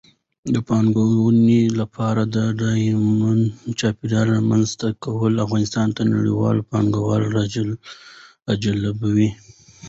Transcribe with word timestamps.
د 0.53 0.55
پانګونې 0.67 1.61
لپاره 1.79 2.21
د 2.35 2.37
ډاډمن 2.59 3.39
چاپېریال 3.79 4.27
رامنځته 4.37 4.87
کول 5.03 5.33
افغانستان 5.45 5.87
ته 5.95 6.01
نړیوال 6.15 6.57
پانګوال 6.69 7.23
راجلبوي. 8.49 9.29